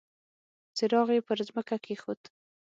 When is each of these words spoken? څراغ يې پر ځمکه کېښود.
څراغ 0.75 1.09
يې 1.15 1.21
پر 1.27 1.37
ځمکه 1.47 1.75
کېښود. 1.83 2.21